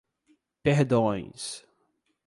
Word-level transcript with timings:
Perdões 0.65 1.63